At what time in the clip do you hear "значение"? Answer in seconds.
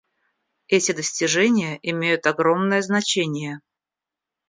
2.81-3.61